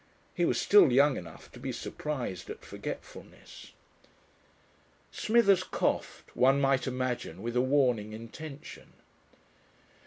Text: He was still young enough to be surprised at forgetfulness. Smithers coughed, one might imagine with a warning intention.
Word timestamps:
He 0.33 0.45
was 0.45 0.59
still 0.59 0.91
young 0.91 1.15
enough 1.15 1.51
to 1.51 1.59
be 1.59 1.71
surprised 1.71 2.49
at 2.49 2.65
forgetfulness. 2.65 3.73
Smithers 5.11 5.61
coughed, 5.61 6.35
one 6.35 6.59
might 6.59 6.87
imagine 6.87 7.43
with 7.43 7.55
a 7.55 7.61
warning 7.61 8.11
intention. 8.11 8.93